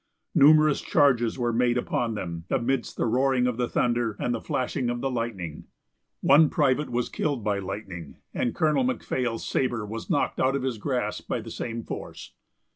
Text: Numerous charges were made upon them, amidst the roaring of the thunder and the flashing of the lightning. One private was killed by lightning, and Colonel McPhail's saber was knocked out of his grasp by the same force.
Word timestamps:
Numerous 0.33 0.81
charges 0.81 1.37
were 1.37 1.53
made 1.53 1.77
upon 1.77 2.15
them, 2.15 2.45
amidst 2.49 2.97
the 2.97 3.05
roaring 3.05 3.45
of 3.45 3.57
the 3.57 3.69
thunder 3.69 4.17
and 4.19 4.33
the 4.33 4.41
flashing 4.41 4.89
of 4.89 4.99
the 4.99 5.11
lightning. 5.11 5.65
One 6.21 6.49
private 6.49 6.89
was 6.89 7.07
killed 7.07 7.43
by 7.43 7.59
lightning, 7.59 8.17
and 8.33 8.55
Colonel 8.55 8.83
McPhail's 8.83 9.45
saber 9.45 9.85
was 9.85 10.09
knocked 10.09 10.39
out 10.39 10.55
of 10.55 10.63
his 10.63 10.79
grasp 10.79 11.27
by 11.27 11.39
the 11.39 11.51
same 11.51 11.83
force. 11.83 12.33